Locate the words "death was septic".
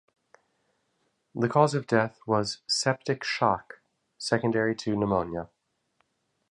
1.85-3.23